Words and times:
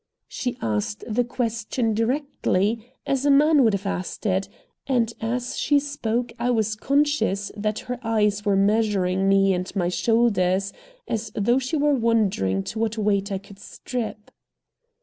She 0.27 0.57
asked 0.63 1.03
the 1.07 1.23
question 1.23 1.93
directly, 1.93 2.91
as 3.05 3.23
a 3.23 3.29
man 3.29 3.63
would 3.63 3.73
have 3.73 3.85
asked 3.85 4.25
it, 4.25 4.49
and 4.87 5.13
as 5.21 5.59
she 5.59 5.77
spoke 5.79 6.33
I 6.39 6.49
was 6.49 6.73
conscious 6.73 7.51
that 7.55 7.81
her 7.81 7.99
eyes 8.01 8.43
were 8.43 8.55
measuring 8.55 9.29
me 9.29 9.53
and 9.53 9.71
my 9.75 9.89
shoulders, 9.89 10.73
as 11.07 11.31
though 11.35 11.59
she 11.59 11.77
were 11.77 11.93
wondering 11.93 12.63
to 12.63 12.79
what 12.79 12.97
weight 12.97 13.31
I 13.31 13.37
could 13.37 13.59
strip. 13.59 14.31